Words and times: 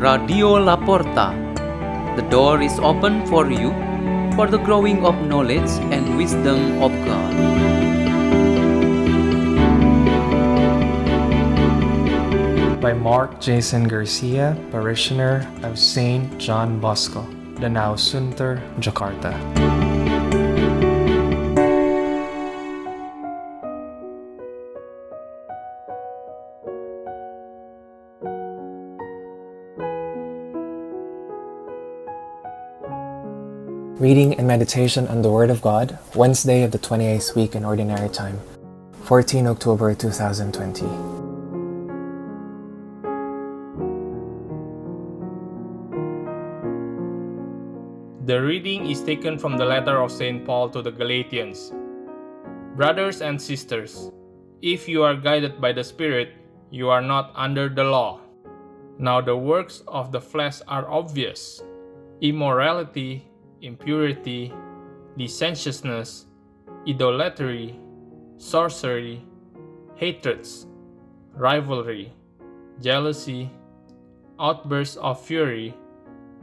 Radio 0.00 0.56
La 0.56 0.76
Porta. 0.76 1.36
The 2.16 2.22
door 2.30 2.62
is 2.62 2.78
open 2.78 3.26
for 3.26 3.50
you 3.50 3.68
for 4.34 4.46
the 4.46 4.56
growing 4.56 5.04
of 5.04 5.14
knowledge 5.28 5.68
and 5.92 6.16
wisdom 6.16 6.80
of 6.82 6.90
God. 7.04 7.36
by 12.80 12.94
Mark 12.94 13.42
Jason 13.42 13.86
Garcia, 13.86 14.56
parishioner 14.70 15.46
of 15.62 15.78
St. 15.78 16.38
John 16.38 16.80
Bosco, 16.80 17.28
Danau 17.60 17.92
Sunter, 17.92 18.56
Jakarta. 18.80 19.36
Reading 34.00 34.32
and 34.38 34.48
meditation 34.48 35.06
on 35.08 35.20
the 35.20 35.30
Word 35.30 35.50
of 35.50 35.60
God, 35.60 35.98
Wednesday 36.14 36.62
of 36.62 36.70
the 36.70 36.78
28th 36.78 37.36
week 37.36 37.54
in 37.54 37.66
Ordinary 37.66 38.08
Time, 38.08 38.40
14 39.04 39.46
October 39.46 39.92
2020. 39.92 40.86
The 48.24 48.40
reading 48.40 48.88
is 48.88 49.04
taken 49.04 49.38
from 49.38 49.58
the 49.58 49.66
letter 49.66 50.00
of 50.00 50.10
St. 50.10 50.46
Paul 50.46 50.70
to 50.70 50.80
the 50.80 50.90
Galatians. 50.90 51.70
Brothers 52.76 53.20
and 53.20 53.36
sisters, 53.36 54.10
if 54.62 54.88
you 54.88 55.02
are 55.02 55.14
guided 55.14 55.60
by 55.60 55.72
the 55.72 55.84
Spirit, 55.84 56.32
you 56.70 56.88
are 56.88 57.02
not 57.02 57.32
under 57.34 57.68
the 57.68 57.84
law. 57.84 58.20
Now 58.96 59.20
the 59.20 59.36
works 59.36 59.82
of 59.86 60.10
the 60.10 60.22
flesh 60.22 60.62
are 60.66 60.88
obvious 60.88 61.60
immorality, 62.22 63.29
impurity, 63.60 64.52
licentiousness, 65.16 66.26
idolatry, 66.88 67.78
sorcery, 68.36 69.24
hatreds, 69.94 70.66
rivalry, 71.34 72.12
jealousy, 72.80 73.50
outbursts 74.38 74.96
of 74.96 75.20
fury, 75.24 75.74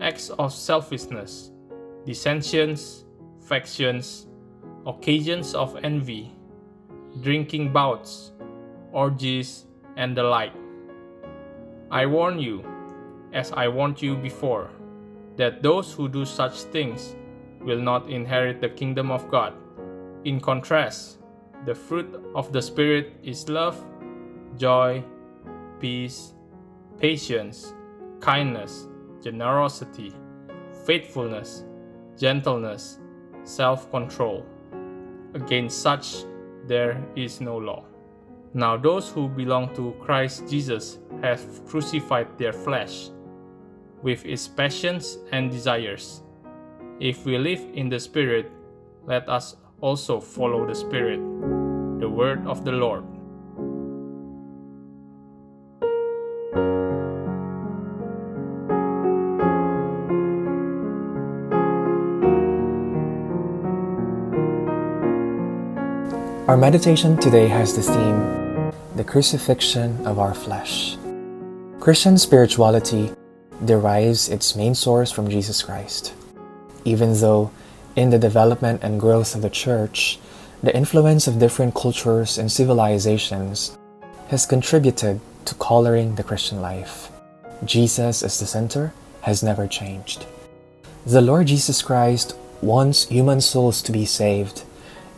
acts 0.00 0.30
of 0.30 0.52
selfishness 0.52 1.50
dissensions, 2.08 3.04
factions, 3.38 4.26
occasions 4.86 5.54
of 5.54 5.76
envy, 5.84 6.32
drinking 7.20 7.70
bouts, 7.70 8.32
orgies, 8.92 9.66
and 9.96 10.16
the 10.16 10.22
like. 10.22 10.54
I 11.90 12.06
warn 12.06 12.38
you, 12.38 12.64
as 13.34 13.52
I 13.52 13.68
warned 13.68 14.00
you 14.00 14.16
before, 14.16 14.70
that 15.38 15.62
those 15.62 15.92
who 15.92 16.08
do 16.08 16.26
such 16.26 16.60
things 16.74 17.16
will 17.60 17.80
not 17.80 18.10
inherit 18.10 18.60
the 18.60 18.68
kingdom 18.68 19.10
of 19.10 19.30
God. 19.30 19.54
In 20.24 20.40
contrast, 20.40 21.18
the 21.64 21.74
fruit 21.74 22.20
of 22.34 22.52
the 22.52 22.60
Spirit 22.60 23.14
is 23.22 23.48
love, 23.48 23.82
joy, 24.56 25.02
peace, 25.80 26.34
patience, 26.98 27.74
kindness, 28.20 28.88
generosity, 29.22 30.12
faithfulness 30.84 31.64
gentleness, 32.18 32.98
self 33.44 33.90
control. 33.90 34.44
Against 35.34 35.80
such 35.80 36.24
there 36.66 37.02
is 37.16 37.40
no 37.40 37.56
law. 37.56 37.84
Now, 38.52 38.76
those 38.76 39.10
who 39.10 39.28
belong 39.28 39.74
to 39.74 39.94
Christ 40.00 40.48
Jesus 40.48 40.98
have 41.22 41.40
crucified 41.66 42.36
their 42.38 42.52
flesh 42.52 43.10
with 44.02 44.24
its 44.24 44.48
passions 44.48 45.18
and 45.32 45.50
desires. 45.50 46.22
If 47.00 47.24
we 47.24 47.38
live 47.38 47.60
in 47.74 47.88
the 47.88 48.00
Spirit, 48.00 48.50
let 49.06 49.28
us 49.28 49.56
also 49.80 50.20
follow 50.20 50.66
the 50.66 50.74
Spirit. 50.74 51.20
The 52.00 52.08
word 52.08 52.46
of 52.46 52.64
the 52.64 52.72
Lord. 52.72 53.04
Our 66.48 66.56
meditation 66.56 67.18
today 67.18 67.46
has 67.46 67.76
the 67.76 67.82
theme 67.82 68.72
The 68.96 69.04
Crucifixion 69.04 70.06
of 70.06 70.18
Our 70.18 70.32
Flesh. 70.32 70.96
Christian 71.78 72.16
spirituality 72.16 73.12
derives 73.64 74.28
its 74.28 74.54
main 74.54 74.74
source 74.74 75.10
from 75.10 75.28
Jesus 75.28 75.62
Christ. 75.62 76.14
Even 76.84 77.18
though, 77.20 77.50
in 77.96 78.10
the 78.10 78.18
development 78.18 78.82
and 78.82 79.00
growth 79.00 79.34
of 79.34 79.42
the 79.42 79.50
Church, 79.50 80.18
the 80.62 80.74
influence 80.74 81.26
of 81.26 81.38
different 81.38 81.74
cultures 81.74 82.38
and 82.38 82.50
civilizations 82.50 83.76
has 84.28 84.46
contributed 84.46 85.20
to 85.44 85.54
coloring 85.54 86.14
the 86.14 86.22
Christian 86.22 86.60
life, 86.60 87.10
Jesus 87.64 88.22
as 88.22 88.38
the 88.38 88.46
center 88.46 88.92
has 89.22 89.42
never 89.42 89.66
changed. 89.66 90.26
The 91.06 91.20
Lord 91.20 91.46
Jesus 91.46 91.82
Christ 91.82 92.36
wants 92.60 93.06
human 93.06 93.40
souls 93.40 93.82
to 93.82 93.92
be 93.92 94.04
saved 94.04 94.62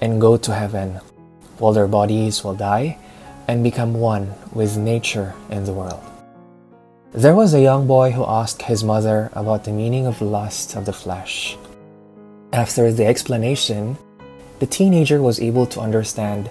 and 0.00 0.20
go 0.20 0.36
to 0.36 0.54
heaven 0.54 1.00
while 1.58 1.72
their 1.72 1.88
bodies 1.88 2.44
will 2.44 2.54
die 2.54 2.98
and 3.48 3.64
become 3.64 3.94
one 3.94 4.34
with 4.52 4.76
nature 4.76 5.34
and 5.50 5.66
the 5.66 5.72
world. 5.72 6.02
There 7.12 7.34
was 7.34 7.54
a 7.54 7.60
young 7.62 7.86
boy 7.86 8.10
who 8.10 8.26
asked 8.26 8.60
his 8.60 8.84
mother 8.84 9.30
about 9.32 9.64
the 9.64 9.72
meaning 9.72 10.06
of 10.06 10.20
lust 10.20 10.76
of 10.76 10.84
the 10.84 10.92
flesh. 10.92 11.56
After 12.52 12.92
the 12.92 13.06
explanation, 13.06 13.96
the 14.58 14.66
teenager 14.66 15.22
was 15.22 15.40
able 15.40 15.64
to 15.72 15.80
understand 15.80 16.50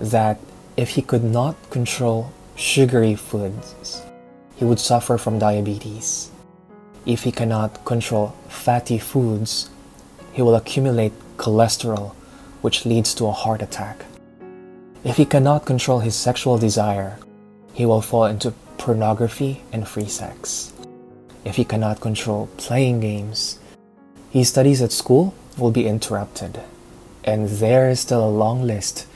that 0.00 0.40
if 0.78 0.88
he 0.88 1.02
could 1.02 1.22
not 1.22 1.56
control 1.68 2.32
sugary 2.56 3.14
foods, 3.14 4.02
he 4.56 4.64
would 4.64 4.80
suffer 4.80 5.18
from 5.18 5.38
diabetes. 5.38 6.30
If 7.04 7.24
he 7.24 7.30
cannot 7.30 7.84
control 7.84 8.34
fatty 8.48 8.98
foods, 8.98 9.68
he 10.32 10.40
will 10.40 10.54
accumulate 10.54 11.12
cholesterol, 11.36 12.14
which 12.62 12.86
leads 12.86 13.14
to 13.16 13.26
a 13.26 13.32
heart 13.32 13.60
attack. 13.60 14.06
If 15.04 15.18
he 15.18 15.26
cannot 15.26 15.66
control 15.66 16.00
his 16.00 16.14
sexual 16.14 16.56
desire, 16.56 17.18
he 17.72 17.86
will 17.86 18.02
fall 18.02 18.24
into 18.24 18.52
pornography 18.78 19.62
and 19.72 19.86
free 19.86 20.06
sex. 20.06 20.72
If 21.44 21.56
he 21.56 21.64
cannot 21.64 22.00
control 22.00 22.48
playing 22.56 23.00
games, 23.00 23.58
his 24.30 24.48
studies 24.48 24.82
at 24.82 24.92
school 24.92 25.34
will 25.58 25.70
be 25.70 25.86
interrupted. 25.86 26.60
And 27.24 27.48
there 27.48 27.88
is 27.88 28.00
still 28.00 28.24
a 28.24 28.30
long 28.30 28.62
list 28.62 29.06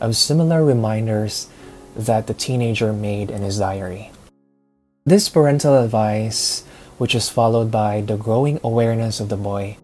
of 0.00 0.16
similar 0.16 0.64
reminders 0.64 1.48
that 1.94 2.26
the 2.26 2.34
teenager 2.34 2.92
made 2.92 3.30
in 3.30 3.42
his 3.42 3.58
diary. 3.58 4.10
This 5.04 5.28
parental 5.28 5.82
advice, 5.82 6.64
which 6.98 7.14
is 7.14 7.28
followed 7.28 7.70
by 7.70 8.00
the 8.00 8.16
growing 8.16 8.60
awareness 8.64 9.20
of 9.20 9.28
the 9.28 9.36
boy, 9.36 9.76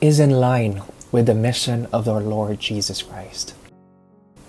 is 0.00 0.18
in 0.18 0.30
line 0.30 0.82
with 1.12 1.26
the 1.26 1.34
mission 1.34 1.86
of 1.92 2.08
our 2.08 2.20
Lord 2.20 2.58
Jesus 2.58 3.02
Christ 3.02 3.54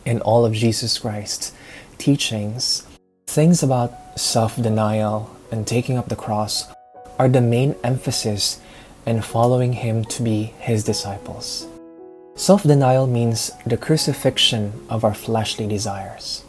in 0.05 0.21
all 0.21 0.45
of 0.45 0.53
Jesus 0.53 0.99
Christ's 0.99 1.51
teachings, 1.97 2.85
things 3.27 3.63
about 3.63 4.19
self 4.19 4.55
denial 4.55 5.35
and 5.51 5.67
taking 5.67 5.97
up 5.97 6.09
the 6.09 6.15
cross 6.15 6.71
are 7.19 7.29
the 7.29 7.41
main 7.41 7.75
emphasis 7.83 8.59
in 9.05 9.21
following 9.21 9.73
Him 9.73 10.05
to 10.05 10.23
be 10.23 10.53
His 10.59 10.83
disciples. 10.83 11.67
Self 12.35 12.63
denial 12.63 13.07
means 13.07 13.51
the 13.65 13.77
crucifixion 13.77 14.73
of 14.89 15.03
our 15.03 15.13
fleshly 15.13 15.67
desires. 15.67 16.43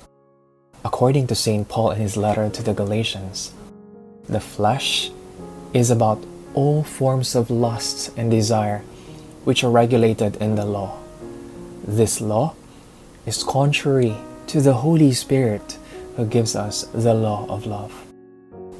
According 0.84 1.26
to 1.28 1.34
St. 1.34 1.68
Paul 1.68 1.90
in 1.92 2.00
his 2.00 2.16
letter 2.16 2.48
to 2.48 2.62
the 2.62 2.74
Galatians, 2.74 3.52
the 4.28 4.40
flesh 4.40 5.10
is 5.72 5.90
about 5.90 6.24
all 6.54 6.82
forms 6.84 7.34
of 7.34 7.50
lust 7.50 8.10
and 8.16 8.30
desire 8.30 8.82
which 9.44 9.64
are 9.64 9.70
regulated 9.70 10.36
in 10.36 10.54
the 10.54 10.64
law. 10.64 10.98
This 11.86 12.20
law 12.20 12.54
is 13.26 13.42
contrary 13.42 14.16
to 14.48 14.60
the 14.60 14.74
Holy 14.74 15.12
Spirit 15.12 15.78
who 16.16 16.26
gives 16.26 16.56
us 16.56 16.82
the 16.94 17.14
law 17.14 17.46
of 17.48 17.66
love. 17.66 17.92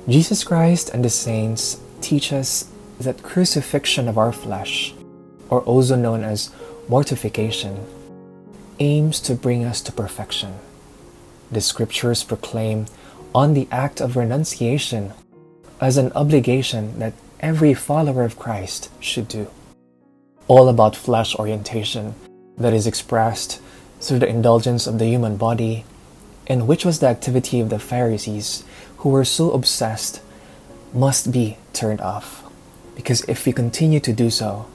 Jesus 0.09 0.43
Christ 0.43 0.91
and 0.91 1.05
the 1.05 1.11
saints 1.11 1.81
teach 2.01 2.33
us 2.33 2.69
that 3.01 3.23
crucifixion 3.23 4.09
of 4.09 4.19
our 4.19 4.33
flesh, 4.33 4.95
or 5.51 5.61
also 5.63 5.97
known 5.97 6.25
as 6.25 6.51
mortification, 6.89 7.85
aims 8.79 9.21
to 9.21 9.35
bring 9.35 9.65
us 9.65 9.81
to 9.83 9.93
perfection. 9.93 10.55
The 11.51 11.61
scriptures 11.61 12.25
proclaim 12.25 12.87
on 13.35 13.55
the 13.55 13.69
act 13.71 14.01
of 14.01 14.17
renunciation 14.17 15.13
as 15.81 15.97
an 15.97 16.11
obligation 16.13 16.99
that 16.99 17.13
every 17.41 17.75
follower 17.75 18.25
of 18.25 18.39
Christ 18.39 18.91
should 19.01 19.29
do. 19.29 19.47
All 20.49 20.69
about 20.69 20.97
flesh 20.97 21.35
orientation 21.37 22.15
that 22.57 22.73
is 22.73 22.87
expressed 22.87 23.61
through 24.01 24.21
the 24.21 24.29
indulgence 24.29 24.87
of 24.87 24.99
the 24.99 25.07
human 25.07 25.37
body, 25.37 25.85
and 26.47 26.67
which 26.67 26.85
was 26.85 27.01
the 27.01 27.09
activity 27.09 27.61
of 27.61 27.71
the 27.71 27.79
Pharisees, 27.79 28.65
who 28.99 29.09
were 29.09 29.25
so 29.25 29.53
obsessed 29.53 30.21
must 30.93 31.33
be 31.33 31.57
turned 31.73 32.01
off. 32.01 32.45
Because 32.95 33.23
if 33.29 33.47
we 33.47 33.53
continue 33.53 34.01
to 34.01 34.13
do 34.13 34.31
so, 34.31 34.67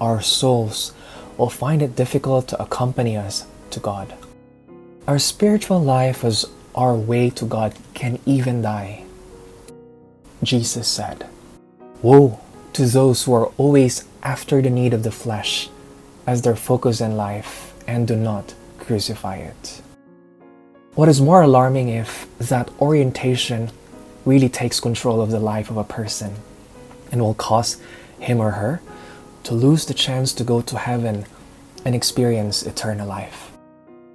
our 0.00 0.20
souls 0.20 0.92
will 1.36 1.50
find 1.50 1.82
it 1.82 1.96
difficult 1.96 2.48
to 2.48 2.62
accompany 2.62 3.16
us 3.16 3.46
to 3.70 3.80
God. 3.80 4.14
Our 5.06 5.18
spiritual 5.18 5.82
life 5.82 6.24
as 6.24 6.46
our 6.74 6.94
way 6.94 7.30
to 7.30 7.44
God 7.44 7.74
can 7.94 8.18
even 8.26 8.62
die. 8.62 9.04
Jesus 10.42 10.88
said, 10.88 11.26
Woe 12.02 12.40
to 12.74 12.86
those 12.86 13.24
who 13.24 13.32
are 13.34 13.46
always 13.56 14.04
after 14.22 14.60
the 14.60 14.70
need 14.70 14.92
of 14.92 15.02
the 15.02 15.10
flesh 15.10 15.68
as 16.26 16.42
their 16.42 16.56
focus 16.56 17.00
in 17.00 17.16
life 17.16 17.72
and 17.86 18.08
do 18.08 18.16
not 18.16 18.54
crucify 18.78 19.36
it. 19.36 19.82
What 20.94 21.08
is 21.08 21.20
more 21.20 21.42
alarming 21.42 21.88
if 21.88 22.28
that 22.38 22.70
orientation 22.80 23.72
really 24.24 24.48
takes 24.48 24.78
control 24.78 25.20
of 25.20 25.32
the 25.32 25.40
life 25.40 25.68
of 25.68 25.76
a 25.76 25.82
person 25.82 26.36
and 27.10 27.20
will 27.20 27.34
cause 27.34 27.80
him 28.20 28.38
or 28.38 28.52
her 28.52 28.80
to 29.42 29.54
lose 29.54 29.86
the 29.86 29.94
chance 29.94 30.32
to 30.34 30.44
go 30.44 30.60
to 30.60 30.78
heaven 30.78 31.24
and 31.84 31.96
experience 31.96 32.62
eternal 32.62 33.08
life. 33.08 33.50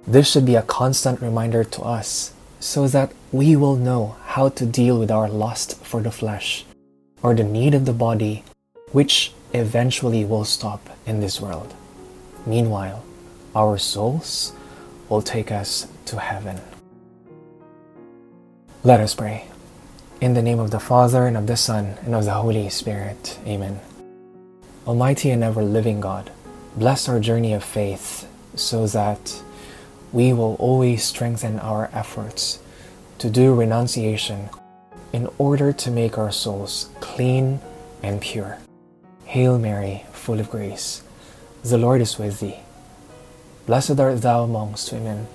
This 0.06 0.30
should 0.30 0.46
be 0.46 0.54
a 0.54 0.62
constant 0.62 1.20
reminder 1.20 1.64
to 1.64 1.82
us 1.82 2.32
so 2.60 2.88
that 2.88 3.12
we 3.30 3.56
will 3.56 3.76
know 3.76 4.16
how 4.24 4.48
to 4.48 4.64
deal 4.64 4.98
with 4.98 5.10
our 5.10 5.28
lust 5.28 5.76
for 5.84 6.00
the 6.00 6.10
flesh 6.10 6.64
or 7.22 7.34
the 7.34 7.44
need 7.44 7.74
of 7.74 7.84
the 7.84 7.92
body, 7.92 8.42
which 8.92 9.34
eventually 9.52 10.24
will 10.24 10.46
stop 10.46 10.88
in 11.04 11.20
this 11.20 11.42
world. 11.42 11.74
Meanwhile, 12.46 13.04
our 13.54 13.76
souls 13.76 14.54
will 15.10 15.20
take 15.20 15.52
us 15.52 15.86
to 16.06 16.18
heaven. 16.18 16.58
Let 18.82 19.00
us 19.00 19.14
pray. 19.14 19.44
In 20.22 20.32
the 20.32 20.40
name 20.40 20.58
of 20.58 20.70
the 20.70 20.80
Father, 20.80 21.26
and 21.26 21.36
of 21.36 21.46
the 21.46 21.58
Son, 21.58 21.98
and 22.02 22.14
of 22.14 22.24
the 22.24 22.32
Holy 22.32 22.70
Spirit. 22.70 23.38
Amen. 23.46 23.78
Almighty 24.86 25.28
and 25.28 25.44
ever 25.44 25.62
living 25.62 26.00
God, 26.00 26.32
bless 26.76 27.06
our 27.06 27.20
journey 27.20 27.52
of 27.52 27.62
faith 27.62 28.26
so 28.54 28.86
that 28.86 29.42
we 30.12 30.32
will 30.32 30.54
always 30.54 31.04
strengthen 31.04 31.58
our 31.58 31.90
efforts 31.92 32.58
to 33.18 33.28
do 33.28 33.54
renunciation 33.54 34.48
in 35.12 35.28
order 35.36 35.74
to 35.74 35.90
make 35.90 36.16
our 36.16 36.32
souls 36.32 36.88
clean 37.00 37.60
and 38.02 38.22
pure. 38.22 38.56
Hail 39.26 39.58
Mary, 39.58 40.06
full 40.12 40.40
of 40.40 40.50
grace, 40.50 41.02
the 41.62 41.76
Lord 41.76 42.00
is 42.00 42.18
with 42.18 42.40
thee. 42.40 42.60
Blessed 43.66 44.00
art 44.00 44.22
thou 44.22 44.42
amongst 44.42 44.90
women, 44.90 45.28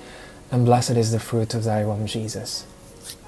and 0.51 0.65
blessed 0.65 0.97
is 0.97 1.11
the 1.11 1.19
fruit 1.19 1.53
of 1.53 1.63
thy 1.63 1.85
womb, 1.85 2.07
Jesus. 2.07 2.65